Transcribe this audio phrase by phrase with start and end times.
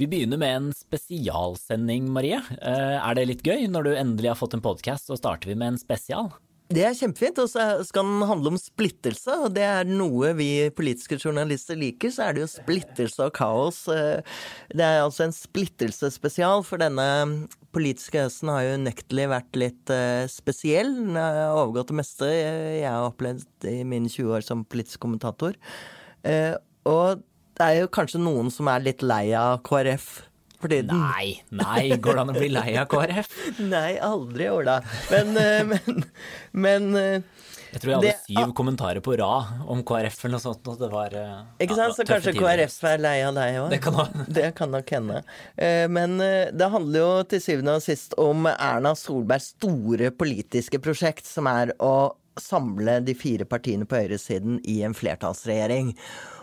[0.00, 2.38] Vi begynner med en spesialsending, Marie.
[2.64, 3.66] Eh, er det litt gøy?
[3.68, 6.30] Når du endelig har fått en podkast, så starter vi med en spesial.
[6.72, 9.36] Det er kjempefint, og så skal den handle om splittelse.
[9.44, 13.82] Og det er noe vi politiske journalister liker, så er det jo splittelse og kaos.
[13.92, 14.24] Eh,
[14.72, 17.06] det er altså en splittelsesspesial, for denne
[17.76, 20.96] politiske høsten har jo unektelig vært litt eh, spesiell.
[20.96, 25.60] Den har overgått det meste jeg har opplevd i mine 20 år som politisk kommentator.
[26.88, 27.20] Og
[27.60, 30.08] det er jo kanskje noen som er litt lei av KrF
[30.60, 30.80] Fordi.
[30.88, 33.36] Nei, nei, går det an å bli lei av KrF?
[33.74, 34.80] nei, aldri, Ola.
[35.08, 36.02] Men, eh, men,
[36.52, 40.44] men eh, jeg tror jeg hadde det, syv kommentarer på rad om KrF eller noe
[40.44, 40.68] sånt.
[40.68, 43.68] Og det var eh, Ikke sant, ja, så kanskje KrF er lei av deg òg?
[43.72, 45.22] Det, kan det kan nok hende.
[45.96, 51.48] Men det handler jo til syvende og sist om Erna Solbergs store politiske prosjekt, som
[51.48, 51.94] er å
[52.40, 55.94] samle de fire partiene på høyresiden i en flertallsregjering.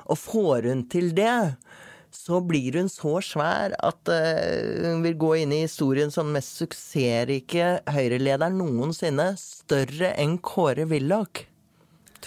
[0.08, 1.56] Og får hun til det,
[2.14, 6.58] så blir hun så svær at uh, hun vil gå inn i historien som mest
[6.62, 9.34] suksessrike Høyre-lederen noensinne.
[9.40, 11.46] Større enn Kåre Willoch.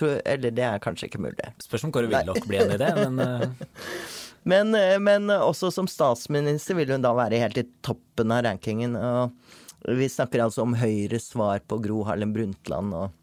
[0.01, 1.53] Eller det er kanskje ikke mulig.
[1.61, 3.79] Spørs om Kåre Willoch blir enig i det, men uh...
[4.51, 8.97] men, uh, men også som statsminister vil hun da være helt i toppen av rankingen.
[8.97, 13.17] Og vi snakker altså om Høyres svar på Gro Harlem Brundtland og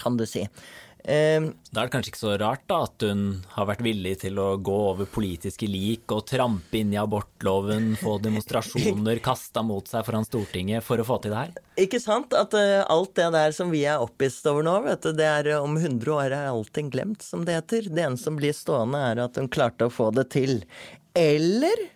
[0.00, 0.46] kan du si.
[1.04, 3.22] Eh, da er det kanskje ikke så rart da at hun
[3.54, 8.18] har vært villig til å gå over politiske lik og trampe inn i abortloven, få
[8.22, 11.54] demonstrasjoner kasta mot seg foran Stortinget for å få til det her?
[11.80, 12.36] Ikke sant?
[12.36, 15.52] At uh, alt det der som vi er opphisset over nå, vet du, det er
[15.54, 17.88] uh, om 100 år er allting glemt, som det heter.
[17.88, 20.60] Det eneste som blir stående, er at hun klarte å få det til.
[21.16, 21.88] Eller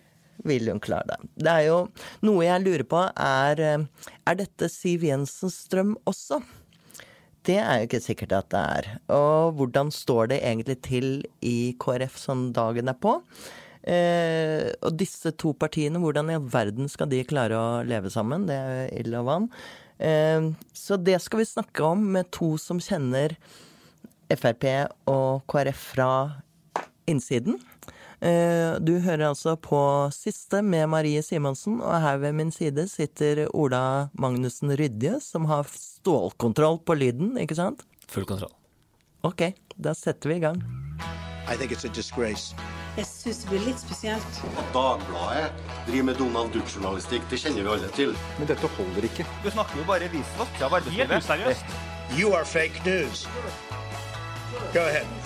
[0.45, 1.31] vil hun klare det.
[1.45, 1.79] Det er jo
[2.25, 6.41] noe jeg lurer på, er uh, Er dette Siv Jensens drøm også?
[7.45, 8.87] Det er jo ikke sikkert at det er.
[9.13, 11.07] Og hvordan står det egentlig til
[11.45, 13.19] i KrF som dagen er på?
[13.85, 18.47] Eh, og disse to partiene, hvordan i all verden skal de klare å leve sammen?
[18.49, 19.45] Det er jo ild og vann.
[20.01, 23.37] Eh, så det skal vi snakke om med to som kjenner
[24.33, 24.65] Frp
[25.11, 26.09] og KrF fra
[27.05, 27.59] innsiden.
[28.21, 29.79] Eh, du hører altså på
[30.15, 35.67] Siste med Marie Simonsen, og her ved min side sitter Ola Magnussen Rydje, som har
[35.71, 37.83] stålkontroll på lyden, ikke sant?
[38.11, 38.53] Full kontroll.
[39.25, 40.61] Ok, da setter vi i gang.
[41.47, 42.55] I think it's a disgrace.
[42.97, 44.37] Jeg syns det blir litt spesielt.
[44.55, 45.51] At Dagbladet
[45.89, 48.15] driver med Donald Duck-journalistikk, det kjenner vi alle til.
[48.39, 49.27] Men dette holder ikke.
[49.43, 51.11] Du snakker jo bare visvask av arbeidslivet.
[51.11, 51.77] Helt useriøst.
[52.15, 53.27] You are fake news.
[54.73, 55.24] Go ahead.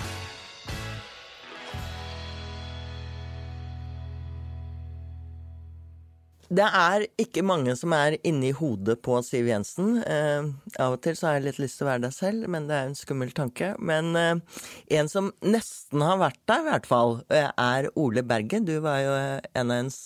[6.50, 10.00] Det er ikke mange som er inni hodet på Siv Jensen.
[10.02, 10.48] Eh,
[10.82, 12.74] av og til så har jeg litt lyst til å være deg selv, men det
[12.74, 13.68] er en skummel tanke.
[13.78, 14.62] Men eh,
[14.98, 18.58] en som nesten har vært der, i hvert fall, eh, er Ole Berge.
[18.66, 20.00] Du var jo en av hennes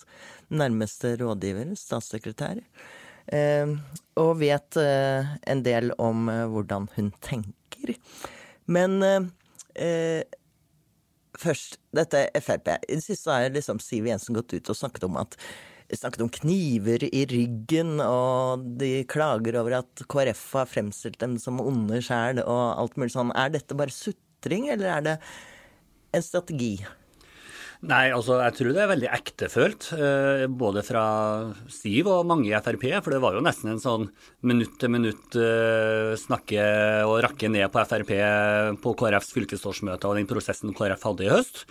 [0.53, 2.61] nærmeste rådgiver, statssekretær.
[3.33, 3.73] Eh,
[4.21, 7.97] og vet eh, en del om eh, hvordan hun tenker.
[8.69, 9.01] Men
[11.35, 12.69] først, dette Frp.
[12.77, 15.35] I det siste har liksom Siv Jensen gått ut og snakket om at
[16.01, 21.63] snakket om kniver i ryggen, og de klager over at KrF har fremstilt dem som
[21.63, 23.33] onde sjæl og alt mulig sånn.
[23.39, 25.17] Er dette bare sutring, eller er det
[26.15, 26.77] en strategi?
[27.85, 31.05] Nei, altså jeg tror det er veldig ektefølt, eh, både fra
[31.69, 32.87] Siv og mange i Frp.
[33.05, 34.07] For det var jo nesten en sånn
[34.49, 36.63] minutt til minutt eh, snakke
[37.09, 38.13] og rakke ned på Frp
[38.85, 41.65] på KrFs fylkesårsmøte og den prosessen KrF hadde i høst.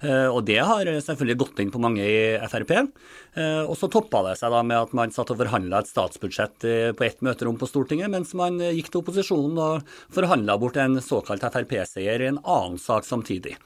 [0.00, 2.72] Eh, og det har selvfølgelig gått inn på mange i Frp.
[2.78, 6.68] Eh, og så toppa det seg da med at man satt og forhandla et statsbudsjett
[6.96, 11.44] på ett møterom på Stortinget, mens man gikk til opposisjonen og forhandla bort en såkalt
[11.46, 13.56] Frp-seier i en annen sak samtidig.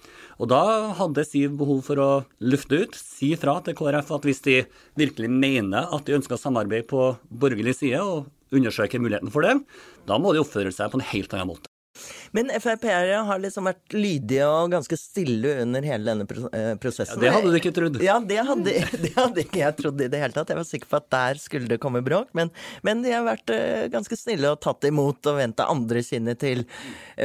[0.43, 0.63] Og da
[0.99, 2.11] hadde Siv behov for å
[2.45, 4.57] lufte ut, si fra til KrF at hvis de
[4.99, 9.59] virkelig mener at de ønsker samarbeid på borgerlig side, og undersøker muligheten for det,
[10.09, 11.71] da må de oppføre seg på en helt annen måte.
[12.35, 17.21] Men Frp-ere har liksom vært lydige og ganske stille under hele denne eh, prosessen.
[17.21, 17.99] Ja, det hadde du ikke trodd?
[18.03, 20.51] Ja, det hadde, det hadde, ikke jeg trodd i det hele tatt.
[20.51, 22.33] Jeg var sikker på at der skulle det komme bråk.
[22.37, 22.51] Men,
[22.87, 26.65] men de har vært uh, ganske snille og tatt imot og venta andre kinnet til.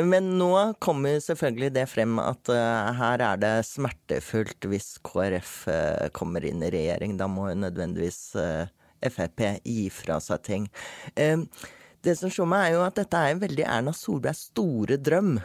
[0.05, 0.53] Men nå
[0.83, 5.55] kommer selvfølgelig det frem at uh, her er det smertefullt hvis KrF
[6.13, 7.17] kommer inn i regjering.
[7.17, 8.21] Da må nødvendigvis
[9.03, 10.67] Frp gi fra seg ting.
[11.15, 11.45] Uh,
[12.05, 15.39] det som slår meg, er jo at dette er en veldig Erna Solbergs store drøm.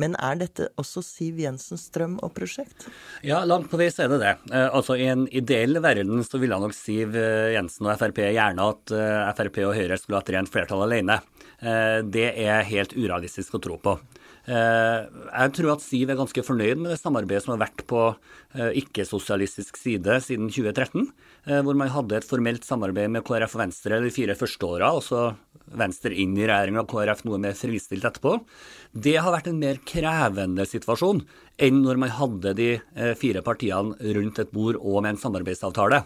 [0.00, 2.86] Men er dette også Siv Jensens drøm og prosjekt?
[3.26, 4.32] Ja, langt på vei så er det det.
[4.50, 8.70] Eh, altså I en ideell verden så ville nok Siv eh, Jensen og Frp gjerne
[8.72, 11.20] at eh, Frp og Høyre skulle ha et rent flertall alene.
[11.62, 13.92] Det er helt urealistisk å tro på.
[14.42, 18.00] Eh, jeg tror at Siv er ganske fornøyd med det samarbeidet som har vært på
[18.10, 21.06] eh, ikke-sosialistisk side siden 2013,
[21.46, 24.90] eh, hvor man hadde et formelt samarbeid med KrF og Venstre de fire første åra,
[24.98, 25.28] og så
[25.78, 28.34] Venstre inn i regjeringa og KrF noe mer fristilt etterpå.
[28.92, 31.22] Det har vært en mer krevende situasjon
[31.60, 32.68] enn når man hadde de
[33.18, 36.02] fire partiene rundt et bord og med en samarbeidsavtale.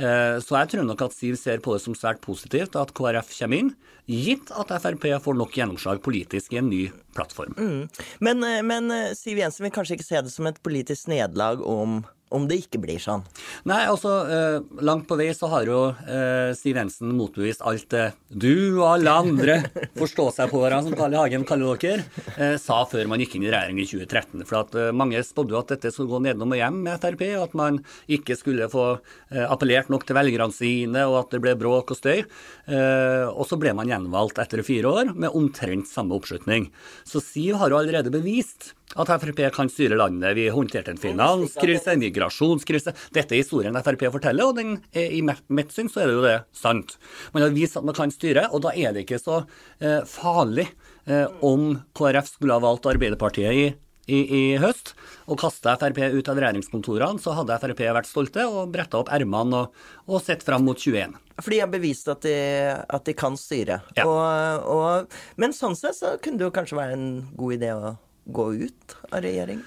[0.00, 3.60] Så jeg tror nok at Siv ser på det som svært positivt at KrF kommer
[3.60, 3.72] inn,
[4.10, 6.82] gitt at Frp får nok gjennomslag politisk i en ny
[7.16, 7.54] plattform.
[7.56, 7.88] Mm.
[8.20, 11.60] Men, eh, men, eh, Siv Jensen vil kanskje ikke se det som et politisk nederlag
[11.62, 12.04] om
[12.34, 13.24] om det ikke blir sånn?
[13.68, 18.06] Nei, altså eh, langt på vei så har jo eh, Siv Jensen motbevist alt det
[18.30, 19.56] du og alle andre
[19.98, 22.06] forstå seg på hverandre, som Karl Hagen kaller dere,
[22.36, 24.46] eh, sa før man gikk inn i regjering i 2013.
[24.48, 27.56] For at eh, mange spådde at dette skulle gå nedom og hjem med Frp, at
[27.58, 27.80] man
[28.10, 32.00] ikke skulle få eh, appellert nok til velgerne sine, og at det ble bråk og
[32.00, 32.22] støy.
[32.22, 36.70] Eh, og så ble man gjenvalgt etter fire år med omtrent samme oppslutning.
[37.08, 40.34] Så Siv har jo allerede bevist at Frp kan styre landet.
[40.38, 42.94] Vi håndterte en finanskrise, en migrasjonskrise.
[43.14, 46.38] Dette er historien Frp forteller, og den i mitt syn så er det jo det
[46.56, 46.96] sant.
[47.34, 49.44] Man har vist at man kan styre, og da er det ikke så
[49.78, 50.66] eh, farlig
[51.06, 53.64] eh, om KrF skulle ha valgt Arbeiderpartiet i,
[54.10, 54.96] i, i høst
[55.30, 59.64] og kasta Frp ut av regjeringskontorene, så hadde Frp vært stolte og bretta opp ermene
[59.64, 61.14] og, og sett fram mot 21.
[61.40, 62.36] For de har bevist at de,
[62.74, 63.80] at de kan styre.
[63.96, 64.04] Ja.
[64.04, 67.94] Og, og, men sånn sett så kunne det jo kanskje være en god idé å
[68.24, 69.62] gå ut av regjering?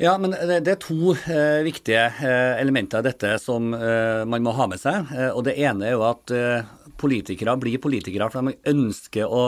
[0.00, 4.54] Ja, men det, er to eh, viktige eh, elementer av dette som eh, man må
[4.56, 5.10] ha med seg.
[5.12, 6.70] Eh, og Det ene er jo at eh,
[7.00, 9.42] politikere blir politikere fordi de ønsker å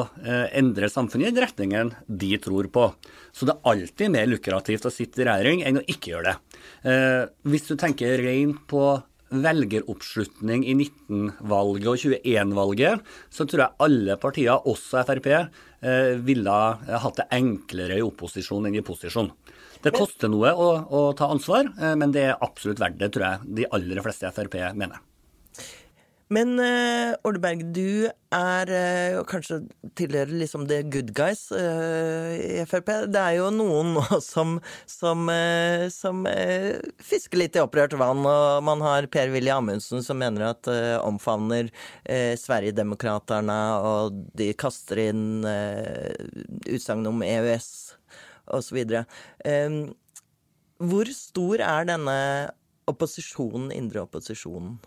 [0.53, 2.85] endre samfunnet i den retningen de tror på.
[3.33, 6.37] Så det er alltid mer lukrativt å sitte i regjering enn å ikke gjøre det.
[7.49, 8.87] hvis du tenker rent på
[9.33, 16.59] velgeroppslutning i 19-valget og 21-valget, så tror jeg alle partier, også Frp, eh, ville
[17.05, 19.33] hatt det enklere i opposisjon enn i posisjon.
[19.83, 23.29] Det koster noe å, å ta ansvar, eh, men det er absolutt verdt det, tror
[23.29, 25.01] jeg de aller fleste Frp mener.
[26.33, 29.59] Men uh, Ordeberg, du er uh, kanskje
[29.99, 32.89] tilhører liksom the good guys uh, i Frp.
[33.13, 34.57] Det er jo noen nå som,
[34.89, 36.25] som, uh, som
[37.03, 40.71] fisker litt i opprørt vann, og man har Per-Willy Amundsen som mener at
[41.03, 41.69] omfavner
[42.39, 47.69] Sverigedemokraterna, og de kaster inn utsagn om EØS
[48.57, 48.79] osv.
[49.45, 49.93] Uh,
[50.83, 52.17] hvor stor er denne
[52.91, 54.81] opposisjonen, indre opposisjonen?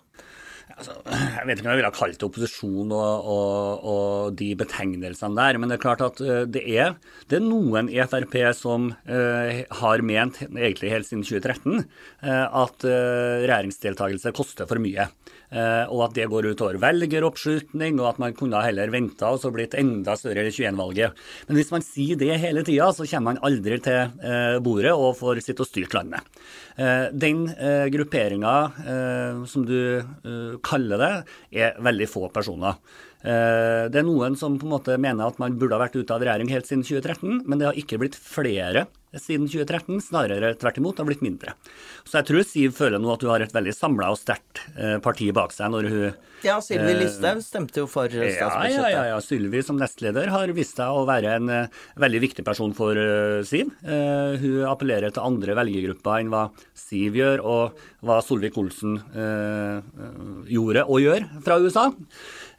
[0.76, 4.50] Altså, jeg vet ikke om jeg ville ha kalt det opposisjon og, og, og, de
[4.60, 6.98] betegnelsene der, men det er klart at eh, det er,
[7.32, 11.86] det er noen i Frp som uh, har ment, egentlig helt siden 2013,
[12.26, 15.08] uh, at uh, regjeringsdeltakelse koster for mye.
[15.54, 19.52] Eh, og at det går utover velgeroppslutning, og at man kunne heller venta og så
[19.54, 21.16] blitt enda større i 21-valget.
[21.48, 25.16] Men hvis man sier det hele tida, så kommer man aldri til eh, bordet og
[25.20, 26.26] får sitte og styrt landet.
[26.76, 27.46] Eh, den
[27.94, 28.54] grupperinga
[29.48, 31.12] som du kaller det,
[31.52, 32.80] er veldig få personer.
[33.26, 36.22] Det er noen som på en måte mener at man burde ha vært ute av
[36.22, 38.86] regjering helt siden 2013, men det har ikke blitt flere
[39.20, 41.56] siden 2013, snarere tvert imot, har blitt mindre.
[42.06, 44.98] Så jeg tror Siv føler nå at hun har et veldig samla og sterkt eh,
[45.04, 46.04] parti bak seg når hun
[46.46, 48.76] Ja, Sylvi eh, Listhaug stemte jo for statsbudsjettet.
[48.76, 49.20] Ja, ja, ja.
[49.24, 53.42] Sylvi som nestleder har vist seg å være en uh, veldig viktig person for uh,
[53.48, 53.72] Siv.
[53.86, 59.00] Uh, hun appellerer til andre velgergrupper enn hva Siv gjør, og hva Solvik-Olsen
[60.46, 61.88] gjorde og gjør fra USA.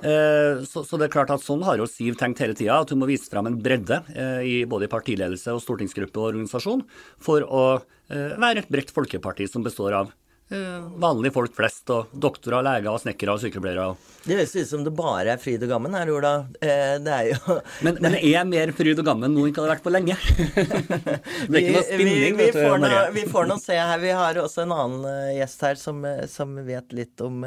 [0.04, 2.92] Eh, så, så, det er klart at sånn har jo Siv tenkt hele tida, at
[2.92, 6.84] hun må vise fram en bredde eh, i både partiledelse og stortingsgruppe og organisasjon
[7.22, 7.64] for å
[8.12, 10.12] eh, være et bredt folkeparti som består av
[10.48, 13.86] vanlige folk flest, og doktorer, leger, og snekkere og sykepleiere.
[14.26, 16.32] Det høres ut som det bare er fryd og gammen her, Ola.
[16.60, 19.72] Det er jo Men, men det er mer fryd og gammen nå enn det har
[19.74, 20.16] vært på lenge.
[21.50, 22.22] det er ikke noe spinning.
[22.22, 23.98] Vi, vi, vi, får noe, vi, får nå se her.
[24.02, 27.42] Vi har også en annen gjest her som, som vet litt om,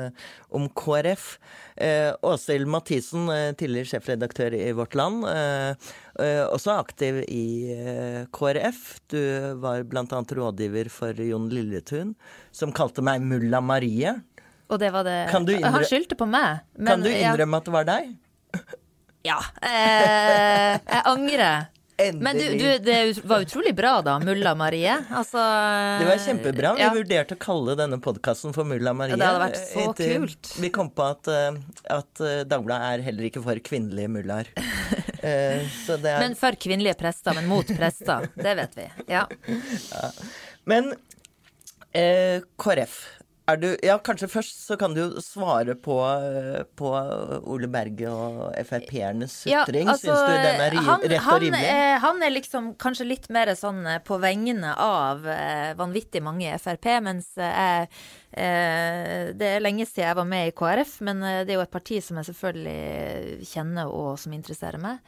[0.55, 1.33] om KrF.
[1.79, 5.75] Eh, Åshild Mathisen, eh, tidligere sjefredaktør i Vårt Land, eh,
[6.49, 7.45] også aktiv i
[8.35, 8.81] KrF.
[9.11, 9.19] Du
[9.63, 10.03] var bl.a.
[10.05, 12.15] rådgiver for Jon Lilletun,
[12.51, 14.17] som kalte meg Mulla Marie.
[14.69, 15.47] Og det var det Han
[15.87, 16.65] skyldte på meg.
[16.77, 17.61] Men, kan du innrømme ja.
[17.61, 18.13] at det var deg?
[19.27, 19.39] Ja.
[19.65, 21.67] Eh, jeg angrer.
[21.99, 22.23] Endelig.
[22.23, 24.19] Men du, du, det var utrolig bra, da.
[24.23, 24.93] Mulla Marie.
[25.11, 25.41] Altså
[25.99, 26.73] Det var kjempebra.
[26.77, 26.93] Vi ja.
[26.95, 29.17] vurderte å kalle denne podkasten for Mulla Marie.
[29.17, 30.51] Ja, det hadde vært så Etter, kult.
[30.63, 31.59] Vi kom på at, eh,
[31.97, 34.53] at eh, Dagbladet er heller ikke for kvinnelige mullaer.
[35.19, 36.03] Eh, er...
[36.21, 38.29] Men for kvinnelige prester, men mot prester.
[38.39, 38.85] Det vet vi.
[39.11, 39.25] Ja.
[39.91, 40.05] ja.
[40.71, 40.93] Men
[41.91, 42.95] eh, KrF
[43.49, 45.95] er du, ja, kanskje først så kan du jo svare på,
[46.79, 46.91] på
[47.49, 49.87] Ole Berge og Frp-ernes sutring.
[49.87, 51.73] Ja, altså, Syns du den er han, rett og rimelig?
[51.73, 56.49] Han, han er liksom kanskje litt mer sånn eh, på vegne av eh, vanvittig mange
[56.49, 57.89] i Frp, mens jeg
[58.31, 61.65] eh, Det er lenge siden jeg var med i KrF, men eh, det er jo
[61.67, 65.03] et parti som jeg selvfølgelig kjenner og som interesserer meg.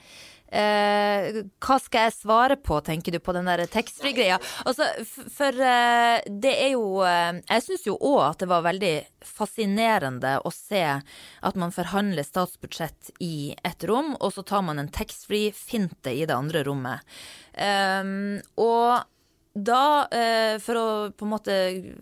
[0.51, 4.35] Eh, hva skal jeg svare på, tenker du, på den der taxfree-greia?
[4.67, 4.87] Altså,
[5.31, 8.93] for eh, det er jo eh, Jeg syns jo òg at det var veldig
[9.23, 14.91] fascinerende å se at man forhandler statsbudsjett i ett rom, og så tar man en
[14.91, 17.07] taxfree-finte i det andre rommet.
[17.55, 19.07] Um, og
[19.55, 21.55] da, uh, for å på en måte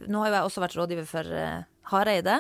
[0.06, 2.36] Nå har jo jeg også vært rådgiver for uh, Hareide.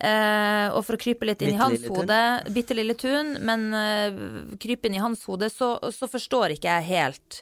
[0.00, 2.20] Uh, og for å krype litt inn i hans hode,
[2.54, 6.88] bitte lille tun, men uh, krype inn i hans hode, så, så, forstår ikke jeg
[6.88, 7.40] helt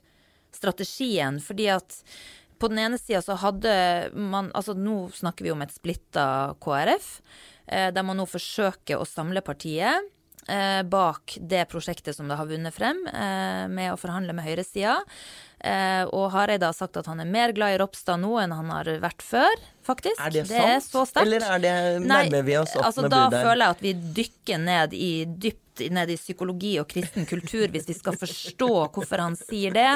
[0.54, 1.38] strategien.
[1.44, 2.00] Fordi at
[2.58, 3.70] på den ene sida så hadde
[4.18, 7.12] man Altså nå snakker vi om et splitta KrF,
[7.70, 10.14] uh, der man nå forsøker å samle partiet.
[10.88, 13.02] Bak det prosjektet som det har vunnet frem,
[13.68, 14.94] med å forhandle med høyresida.
[15.58, 18.68] Eh, og Hareide har sagt at han er mer glad i Ropstad nå enn han
[18.70, 20.20] har vært før, faktisk.
[20.22, 20.74] Er det, det sant?
[20.74, 21.26] Er så sterkt.
[21.26, 21.72] Eller er det,
[22.06, 23.32] nærmer vi oss opp altså, med budet?
[23.34, 27.70] Da føler jeg at vi dykker ned i dypt ned i psykologi og kristen kultur
[27.70, 29.90] hvis vi skal forstå hvorfor han sier det.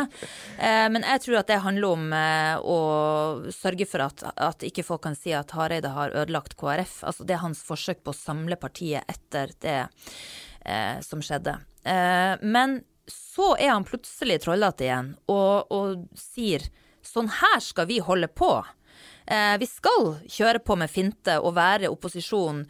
[0.59, 2.79] Eh, men jeg tror at det handler om eh, å
[3.55, 7.01] sørge for at, at ikke folk kan si at Hareide har ødelagt KrF.
[7.09, 11.59] Altså det er hans forsøk på å samle partiet etter det eh, som skjedde.
[11.83, 16.69] Eh, men så er han plutselig trollete igjen og, og, sier
[17.03, 18.53] sånn her skal vi holde på.
[19.27, 22.63] Eh, vi skal kjøre på med finte og være opposisjon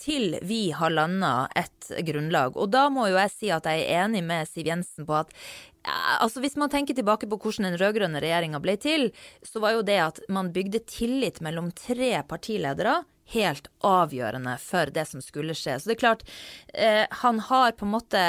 [0.00, 2.58] til vi har landa et grunnlag.
[2.58, 5.34] Og da må jo jeg si at jeg er enig med Siv Jensen på at
[5.86, 9.12] altså Hvis man tenker tilbake på hvordan den rød-grønne regjeringa ble til,
[9.46, 15.06] så var jo det at man bygde tillit mellom tre partiledere helt avgjørende for det
[15.10, 15.78] som skulle skje.
[15.80, 16.26] Så det er klart,
[16.74, 18.22] eh, han har på en måte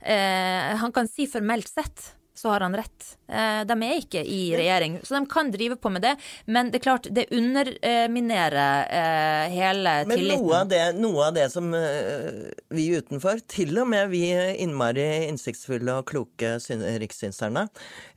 [0.00, 3.18] eh, Han kan si formelt sett så har han rett.
[3.28, 6.14] Eh, de er ikke i regjering, så de kan drive på med det.
[6.48, 10.46] Men det er klart, det underminerer eh, hele men tilliten.
[10.46, 14.22] Noe av, det, noe av det som eh, vi utenfor, til og med vi
[14.64, 16.54] innmari innsiktsfulle og kloke
[17.02, 17.66] rikssynserne,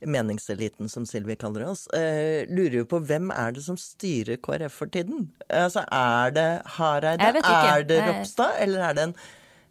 [0.08, 4.92] meningseliten som Silvi kaller oss, lurer jo på hvem er det som styrer KrF for
[4.92, 5.28] tiden?
[5.48, 7.28] Altså, er det Hareide?
[7.28, 8.56] Er det Ropstad?
[8.64, 9.14] Eller er det en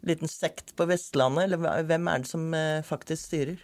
[0.06, 1.50] liten sekt på Vestlandet?
[1.50, 2.48] Eller hvem er det som
[2.88, 3.60] faktisk styrer?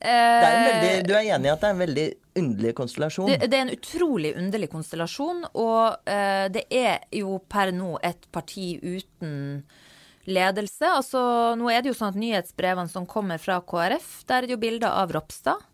[0.00, 2.06] Er veldig, du er enig i at det er en veldig
[2.40, 3.28] underlig konstellasjon?
[3.28, 5.44] Det, det er en utrolig underlig konstellasjon.
[5.60, 9.62] Og uh, det er jo per nå et parti uten
[10.30, 10.88] ledelse.
[10.88, 11.22] Altså,
[11.60, 14.62] nå er det jo sånn at nyhetsbrevene som kommer fra KrF, der er det jo
[14.62, 15.66] bilder av Ropstad.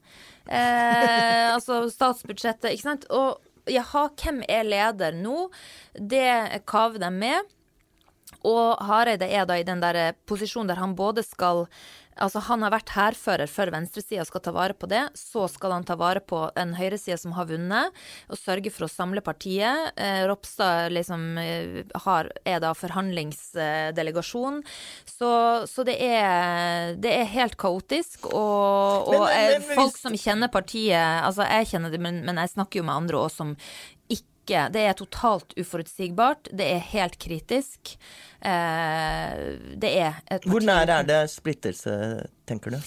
[0.47, 3.07] Uh, altså statsbudsjettet, ikke sant.
[3.15, 5.49] Og jaha, hvem er leder nå?
[5.95, 7.55] Det kaver de med.
[8.47, 11.65] Og Hareide er da i den der posisjonen der han både skal
[12.17, 15.03] Altså, han har vært hærfører for venstresida, skal ta vare på det.
[15.19, 17.93] Så skal han ta vare på en høyreside som har vunnet,
[18.33, 19.93] og sørge for å samle partiet.
[20.01, 24.63] Eh, Ropstad liksom eh, har, er da forhandlingsdelegasjon.
[25.05, 25.31] Så,
[25.69, 28.31] så det, er, det, er, helt kaotisk.
[28.33, 32.39] Og, og men, men, men, folk som kjenner partiet Altså, jeg kjenner det, men, men
[32.41, 33.55] jeg snakker jo med andre òg som
[34.47, 36.49] ikke Det er totalt uforutsigbart.
[36.55, 37.97] Det er helt kritisk.
[38.41, 39.35] Eh,
[39.75, 41.93] det er et Hvor nær er det splittelse,
[42.47, 42.81] tenker du?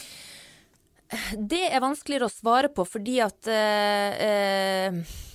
[1.36, 5.26] Det er vanskeligere å svare på fordi at eh, eh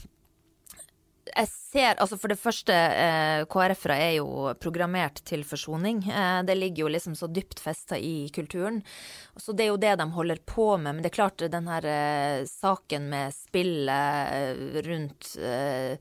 [1.35, 6.05] jeg ser Altså for det første, eh, KrF-ere er jo programmert til forsoning.
[6.07, 8.83] Eh, det ligger jo liksom så dypt festa i kulturen.
[9.37, 10.95] Så det er jo det de holder på med.
[10.95, 15.99] Men det er klart, den her eh, saken med spillet eh, rundt eh,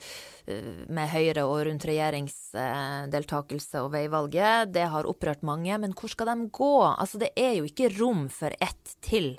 [0.94, 5.78] med Høyre og rundt regjeringsdeltakelse og veivalget, det har opprørt mange.
[5.80, 6.74] Men hvor skal de gå?
[6.94, 9.38] Altså, det er jo ikke rom for ett til.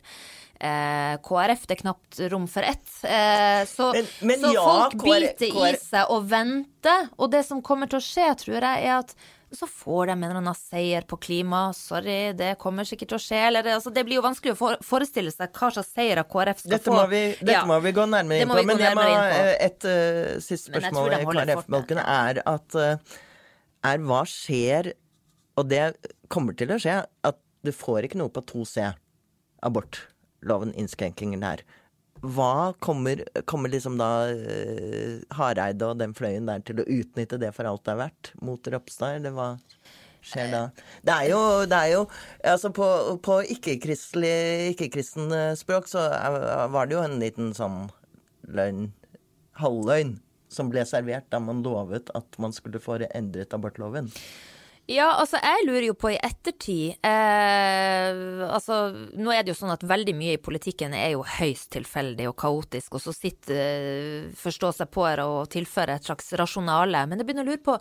[0.65, 1.67] Eh, KrF.
[1.69, 2.89] Det er knapt rom for ett.
[3.03, 7.11] Eh, så, men, men så ja, folk biter i seg og venter.
[7.19, 9.13] Og det som kommer til å skje, tror jeg, er at
[9.55, 11.67] så får de en eller annen seier på klima.
[11.77, 13.43] Sorry, det kommer sikkert til å skje.
[13.51, 16.89] Eller, altså, det blir jo vanskelig å forestille seg hva slags seier KrF skal dette
[16.89, 17.05] få.
[17.13, 17.67] Vi, dette ja.
[17.69, 18.65] må vi gå nærmere inn på.
[18.67, 19.05] Men jeg må,
[19.69, 23.15] et uh, siste spørsmål i KrF-bolken er at uh,
[23.85, 24.95] er hva skjer,
[25.61, 25.85] og det
[26.33, 28.91] kommer til å skje, at du får ikke noe på 2C
[29.65, 30.03] abort
[30.49, 31.65] loven innskrenkinger der.
[32.25, 37.51] Hva kommer, kommer liksom da uh, Hareide og den fløyen der til å utnytte det
[37.57, 39.49] for alt det er verdt mot Ropstad, eller hva
[40.25, 40.63] skjer da?
[41.05, 42.05] Det er jo, det er jo
[42.55, 42.89] altså På,
[43.21, 44.25] på ikke-kristen
[44.73, 45.05] ikke
[45.61, 46.07] språk så
[46.73, 47.91] var det jo en liten sånn
[48.55, 48.89] løgn,
[49.61, 50.17] halvløgn,
[50.53, 54.11] som ble servert da man lovet at man skulle få endret abortloven?
[54.85, 58.77] Ja, altså jeg lurer jo på i ettertid eh, Altså
[59.17, 62.37] nå er det jo sånn at veldig mye i politikken er jo høyst tilfeldig og
[62.43, 67.07] kaotisk, og så sitter eh, forstå seg på her og tilfører et slags rasjonale.
[67.09, 67.79] Men jeg begynner å lure på,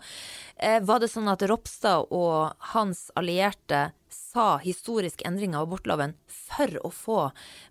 [0.56, 6.70] eh, var det sånn at Ropstad og hans allierte sa historisk endring av abortloven for
[6.86, 7.18] å få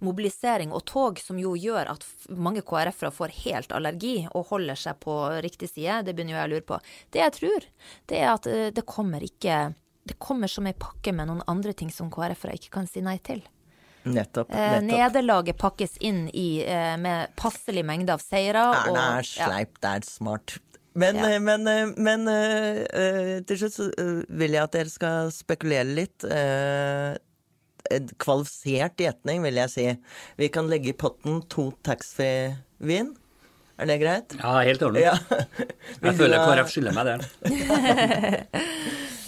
[0.06, 5.00] mobilisering og tog, som jo gjør at mange KrF-ere får helt allergi og holder seg
[5.04, 6.04] på riktig side.
[6.08, 6.80] Det begynner jo jeg å lure på.
[7.12, 7.68] Det jeg tror,
[8.12, 9.74] det er at eh, det kommer ikke
[10.04, 13.16] Det kommer som ei pakke med noen andre ting som KrF-ere ikke kan si nei
[13.24, 13.40] til.
[14.04, 14.52] Nettopp.
[14.52, 14.90] Eh, nettopp.
[14.90, 18.66] nederlaget pakkes inn i, eh, med passelig mengde av seire.
[18.84, 19.48] Erna er ja.
[19.64, 20.58] det er smart.
[20.96, 21.30] Men, Ja.
[21.34, 23.88] eh, men, eh, men eh, eh, til slutt så
[24.30, 26.24] vil jeg at dere skal spekulere litt.
[26.24, 27.16] Uh,
[27.92, 29.88] en kvalifisert gjetning, vil jeg si.
[30.40, 33.10] Vi kan legge i potten to taxfree-vin.
[33.82, 34.36] Er det greit?
[34.40, 35.04] Ja, helt ordentlig.
[35.04, 35.18] Ja.
[36.06, 37.18] Jeg føler ha- KrF skylder meg det.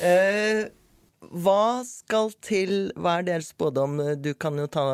[0.05, 0.63] uh,
[1.43, 3.97] hva skal til Hva er deres spådom?
[4.21, 4.85] Du kan jo ta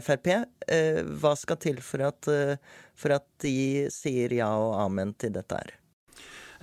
[0.00, 0.30] Frp.
[0.70, 2.54] Uh, hva skal til for at, uh,
[2.98, 5.74] for at de sier ja og amen til dette her?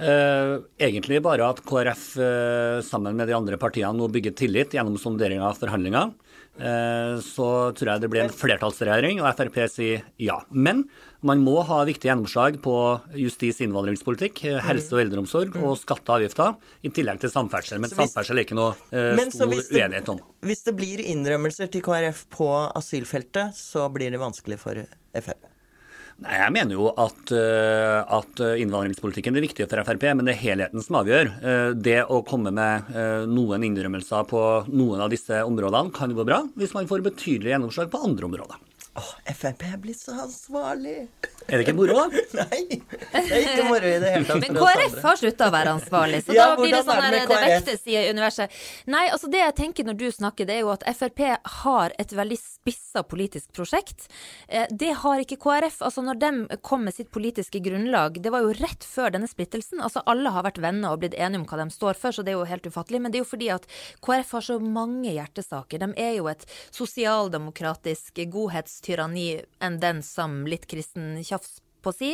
[0.02, 4.98] Eh, egentlig bare at KrF eh, sammen med de andre partiene nå bygger tillit gjennom
[4.98, 6.10] sondering av forhandlinger.
[6.58, 10.40] Eh, så tror jeg det blir en flertallsregjering, og Frp sier ja.
[10.50, 10.84] Men
[11.26, 12.76] man må ha viktige gjennomslag på
[13.14, 17.82] justis- og innvandringspolitikk, eh, helse og eldreomsorg og skatte og avgifter, i tillegg til samferdsel.
[17.84, 20.26] Men samferdsel er ikke noe stor uenighet om.
[20.50, 24.82] Hvis det blir innrømmelser til KrF på asylfeltet, så blir det vanskelig for
[25.14, 25.52] Frp.
[26.22, 30.44] Nei, Jeg mener jo at, eh, at innvandringspolitikken er viktig for Frp, men det er
[30.44, 31.32] helheten som avgjør.
[31.42, 36.26] Eh, Det å komme med eh, noen innrømmelser på noen av disse områdene kan gå
[36.28, 38.71] bra, hvis man får betydelig gjennomslag på andre områder.
[39.00, 41.08] Åh, Frp er blitt så ansvarlig!
[41.48, 42.02] Er det ikke moro.
[42.38, 44.42] Nei, det er ikke moro i det hele tatt.
[44.44, 47.22] Men KrF har slutta å være ansvarlig, så Ja, da blir det sånn er det
[47.22, 48.58] her, det vektes i universet.
[48.92, 51.22] Nei, altså det jeg tenker når du snakker, det er jo at Frp
[51.64, 54.10] har et veldig spissa politisk prosjekt.
[54.52, 55.80] Eh, Det har ikke KrF.
[55.88, 59.80] Altså når de kom med sitt politiske grunnlag, det var jo rett før denne splittelsen.
[59.82, 62.36] Altså alle har vært venner og blitt enige om hva de står for, så det
[62.36, 63.02] er jo helt ufattelig.
[63.02, 63.66] Men det er jo fordi at
[64.04, 65.80] KrF har så mange hjertesaker.
[65.88, 66.44] De er jo et
[66.76, 68.20] sosialdemokratisk
[68.82, 72.12] godhetstyranni enn den som litt kristen tjafs på si.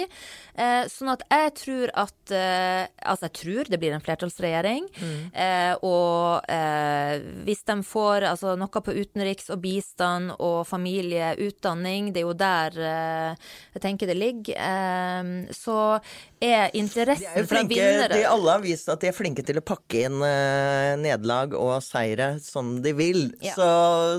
[0.56, 4.88] Eh, sånn at jeg tror at eh, Altså, jeg tror det blir en flertallsregjering.
[5.34, 12.24] Eh, og eh, hvis de får altså, noe på utenriks og bistand og familieutdanning, det
[12.24, 16.00] er jo der eh, jeg tenker det ligger, eh, så
[16.40, 19.60] er De er interessen fra vinnere de alle har vist at de er flinke til
[19.60, 23.24] å pakke inn uh, nederlag og seire som de vil.
[23.44, 23.56] Ja.
[23.58, 23.68] Så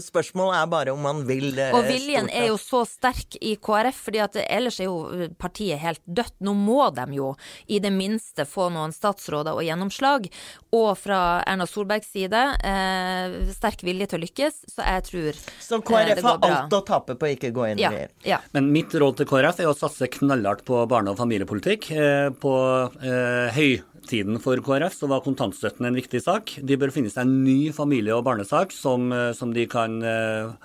[0.08, 3.54] spørsmålet er bare om man vil uh, Og viljen stort er jo så sterk i
[3.62, 6.36] KrF, fordi at ellers er jo partiet helt dødt.
[6.44, 7.32] Nå må de jo
[7.66, 10.28] i det minste få noen statsråder og gjennomslag.
[10.74, 15.80] Og fra Erna Solbergs side, uh, sterk vilje til å lykkes, så jeg tror Så
[15.80, 18.14] KrF det går har alt å tape på å ikke gå inn i Ja, regjering.
[18.26, 18.42] ja.
[18.56, 21.90] Men mitt råd til KrF er å satse knallhardt på barne- og familiepolitikk.
[22.08, 22.54] Eh, På
[23.02, 26.56] eh, høytiden for KrF så var kontantstøtten en viktig sak.
[26.64, 30.00] De bør finne seg en ny familie- og barnesak som, eh, som de kan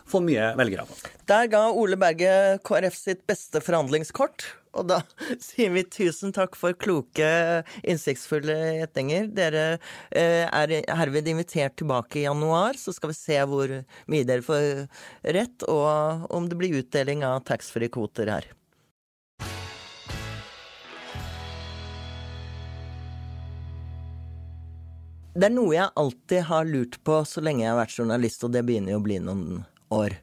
[0.09, 0.97] få mye velgere på.
[1.29, 4.45] Der ga Ole Berge KrF sitt beste forhandlingskort.
[4.73, 5.01] Og da
[5.43, 7.27] sier vi tusen takk for kloke,
[7.85, 9.29] innsiktsfulle gjetninger.
[9.37, 9.65] Dere
[10.09, 13.75] er herved invitert tilbake i januar, så skal vi se hvor
[14.09, 14.87] mye dere får
[15.37, 18.49] rett, og om det blir utdeling av taxfree-kvoter her.
[25.33, 28.51] Det er noe jeg alltid har lurt på så lenge jeg har vært journalist, og
[28.53, 30.13] det begynner jo å bli noen år.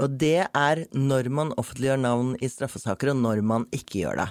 [0.00, 4.28] Og det er når man offentliggjør navn i straffesaker, og når man ikke gjør det.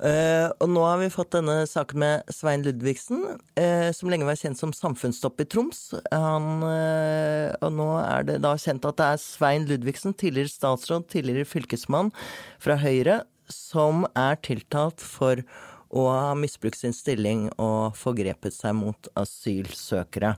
[0.00, 3.22] Uh, og nå har vi fått denne saken med Svein Ludvigsen,
[3.60, 5.82] uh, som lenge var kjent som samfunnsstopp i Troms.
[6.08, 11.06] Han, uh, og nå er det da kjent at det er Svein Ludvigsen, tidligere statsråd,
[11.12, 12.10] tidligere fylkesmann
[12.58, 15.44] fra Høyre, som er tiltalt for
[15.90, 20.36] å har misbrukt sin stilling og forgrepet seg mot asylsøkere.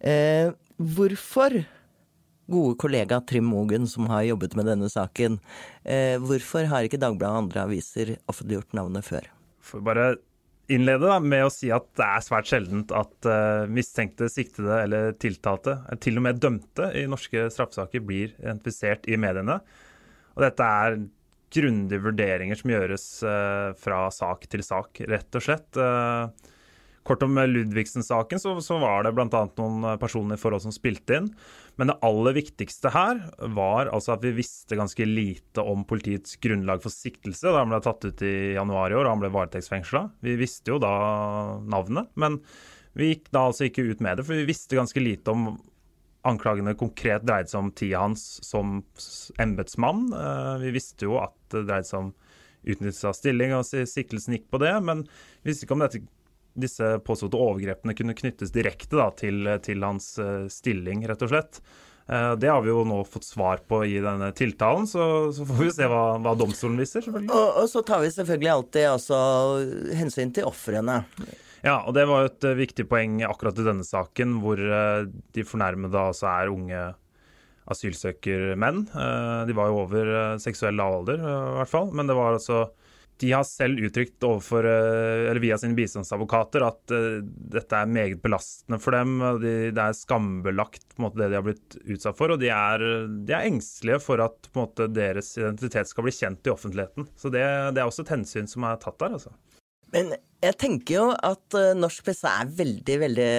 [0.00, 1.58] Eh, hvorfor,
[2.50, 5.36] gode kollega Trym Mogen, som har jobbet med denne saken,
[5.84, 9.28] eh, hvorfor har ikke Dagbladet og andre aviser offentliggjort navnet før?
[9.70, 10.08] får bare
[10.70, 15.14] innlede da, med å si at det er svært sjeldent at uh, mistenkte, siktede eller
[15.18, 19.58] tiltalte, eller til og med dømte i norske straffesaker, blir identifisert i mediene.
[20.36, 21.00] Og dette er
[21.54, 25.78] grundige vurderinger som gjøres eh, fra sak til sak, rett og slett.
[25.80, 26.56] Eh,
[27.02, 29.28] Kort om Ludvigsen-saken, så, så, var det bl.a.
[29.56, 31.30] noen personer i forhold som spilte inn.
[31.80, 33.22] Men det aller viktigste her
[33.56, 37.80] var altså at vi visste ganske lite om politiets grunnlag for siktelse da han ble
[37.86, 40.04] tatt ut i januar i år og han ble varetektsfengsla.
[40.20, 40.92] Vi visste jo da
[41.64, 42.36] navnet, men
[42.98, 45.54] vi gikk da altså ikke ut med det, for vi visste ganske lite om
[46.28, 48.80] anklagene konkret dreide seg om tida hans som
[49.40, 50.08] embetsmann.
[50.12, 52.14] Eh, vi visste jo at det dreide seg om
[52.60, 54.74] utnyttelse av stilling, og siktelsen gikk på det.
[54.84, 55.04] Men
[55.42, 56.02] vi visste ikke om dette,
[56.60, 61.62] disse påståtte overgrepene kunne knyttes direkte da, til, til, hans eh, stilling, rett og slett.
[62.10, 65.62] Eh, det har vi jo nå fått svar på i denne tiltalen, så, så får
[65.62, 67.06] vi se hva, hva domstolen viser.
[67.06, 67.32] selvfølgelig.
[67.32, 69.20] Og, og, så tar vi selvfølgelig alltid altså,
[69.96, 71.04] hensyn til ofrene.
[71.60, 76.30] Ja, og det var et viktig poeng akkurat i denne saken, hvor de fornærmede altså
[76.32, 76.82] er unge
[77.70, 78.84] asylsøkermenn.
[78.88, 81.90] Eh, de var jo over eh, seksuell lav alder, i hvert fall.
[81.96, 82.68] Men det var altså
[83.20, 86.92] de har selv uttrykt overfor, eller via sine bistandsadvokater at
[87.52, 89.18] dette er meget belastende for dem.
[89.42, 92.32] De, det er skambelagt på en måte, det de har blitt utsatt for.
[92.32, 92.86] Og de er,
[93.28, 97.10] de er engstelige for at måte, deres identitet skal bli kjent i offentligheten.
[97.12, 99.18] Så det, det, er også et hensyn som er tatt der.
[99.20, 99.36] altså.
[99.94, 103.32] Men jeg tenker jo at uh, norsk presse er veldig, veldig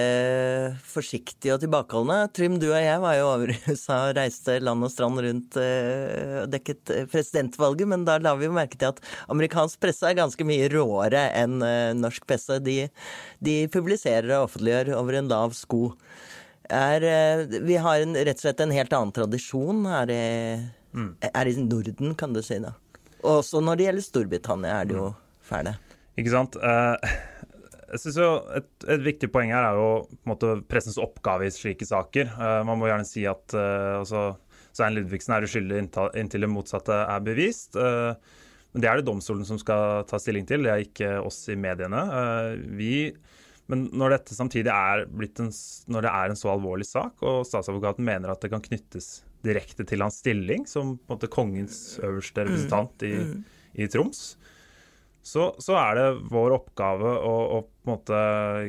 [0.86, 2.18] forsiktig og tilbakeholdne.
[2.36, 5.58] Trym, du og jeg var jo over i USA og reiste land og strand rundt
[5.58, 9.02] uh, og dekket presidentvalget, men da la vi jo merke til at
[9.34, 11.58] amerikansk presse er ganske mye råere enn
[11.98, 12.60] norsk presse.
[12.62, 12.76] De,
[13.42, 15.88] de, publiserer og offentliggjør over en lav sko.
[16.72, 17.02] Er,
[17.66, 20.24] vi har en, rett og slett en helt annen tradisjon her i,
[20.94, 21.10] mm.
[21.24, 22.62] her i Norden, kan du si.
[22.62, 22.76] da.
[23.26, 25.18] Også når det gjelder Storbritannia, er det jo mm.
[25.50, 25.74] fæle.
[26.20, 26.58] Ikke sant.
[26.60, 26.96] Uh,
[27.92, 31.48] jeg synes jo et, et, viktig poeng her er jo på en måte pressens oppgave
[31.48, 32.32] i slike saker.
[32.36, 34.30] Uh, man må gjerne si at uh, altså,
[34.72, 37.76] Svein Ludvigsen er uskyldig inntil det motsatte er bevist.
[37.76, 41.58] men det er det domstolen som skal ta stilling til, det er ikke oss i
[41.60, 42.00] mediene.
[42.72, 43.12] vi
[43.70, 45.50] men når dette samtidig er en,
[45.92, 49.86] når det er en så alvorlig sak, og statsadvokaten mener at det kan knyttes direkte
[49.88, 53.38] til hans stilling som måte kongens øverste representant i, mm.
[53.80, 54.22] i Troms,
[55.22, 58.20] så, så, er det vår oppgave å, å, på en måte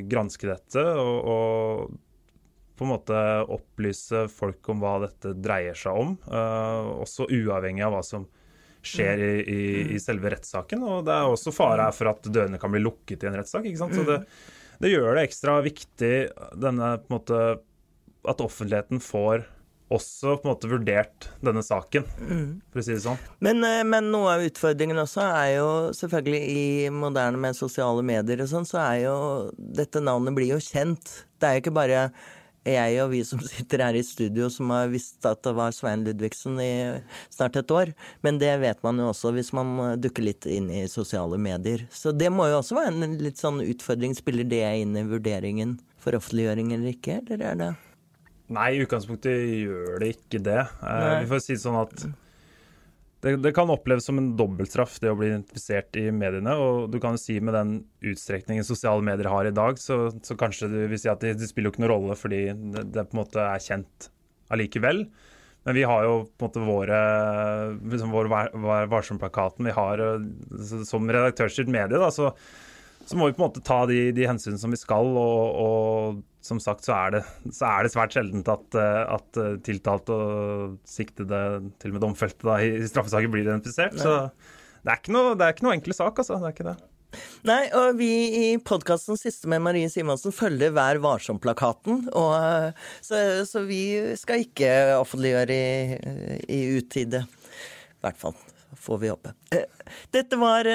[0.09, 1.95] granske dette og, og,
[2.77, 3.17] på en måte
[3.53, 6.15] opplyse folk om hva dette dreier seg om.
[6.25, 8.25] Uh, også uavhengig av hva som
[8.83, 9.61] skjer i, i,
[9.95, 10.81] i, selve rettssaken.
[10.85, 13.69] Og det er også fare her for at dørene kan bli lukket i en rettssak.
[13.77, 14.19] Så det,
[14.83, 16.13] det gjør det ekstra viktig
[16.59, 17.43] denne måte
[18.29, 19.45] at offentligheten får
[19.93, 22.45] også på en måte vurdert denne saken, mm.
[22.71, 23.19] for å si det sånn.
[23.43, 28.43] Men, eh, men, noe av utfordringen også er jo selvfølgelig i moderne med sosiale medier
[28.43, 29.17] og sånn, så er jo
[29.57, 31.19] dette navnet blir jo kjent.
[31.37, 32.07] Det er jo ikke bare
[32.63, 36.05] jeg og vi som sitter her i studio som har visst at det var Svein
[36.07, 36.73] Ludvigsen i
[37.33, 37.93] snart et år.
[38.25, 41.85] Men det vet man jo også hvis man dukker litt inn i sosiale medier.
[41.91, 44.15] Så det må jo også være en litt sånn utfordring.
[44.17, 47.73] Spiller det inn i vurderingen for offentliggjøring eller ikke, eller er det
[48.53, 50.59] Nei, i utgangspunktet gjør det ikke det.
[50.85, 52.05] Eh, vi får si sånn at
[53.23, 56.57] det, det, kan oppleves som en dobbeltstraff, det å bli identifisert i mediene.
[56.59, 57.75] Og du kan jo si med den
[58.11, 61.47] utstrekningen sosiale medier har i dag, så, så kanskje du vil si at det, det
[61.47, 64.09] spiller jo ikke noen rolle fordi det, det, på en måte er kjent
[64.53, 65.05] allikevel.
[65.63, 66.99] Men vi har jo på en måte våre
[67.93, 68.27] liksom vår
[68.91, 70.03] Varsom-plakaten vi har
[70.83, 71.95] som redaktørstyrt medie.
[71.95, 72.33] da, så
[73.05, 75.09] så må vi på en måte ta de, de hensyn som vi skal.
[75.19, 77.23] Og, og som sagt så er, det,
[77.55, 81.43] så er, det, svært sjeldent at, eh, at eh, tiltalte og siktede,
[81.81, 83.95] til og med domfelte da, i straffesaker blir identifisert.
[83.99, 84.17] Så
[84.83, 86.39] det er, ikke noe, noe enkel sak, altså.
[86.41, 86.79] Det er ikke det.
[87.45, 92.07] Nei, og vi i podkasten Siste med Marie Simonsen følger Vær varsom-plakaten.
[92.09, 93.83] Eh, så, så, vi
[94.19, 96.17] skal ikke offentliggjøre i,
[96.51, 97.23] i utide.
[97.23, 98.35] I hvert fall
[98.83, 99.31] får vi håpe.
[100.11, 100.67] Dette var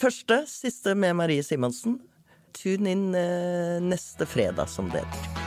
[0.00, 2.00] første, siste med Marie Simonsen.
[2.56, 5.45] Tune inn eh, neste fredag, som det heter.